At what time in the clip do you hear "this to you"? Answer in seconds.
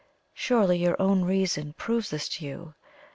2.09-2.73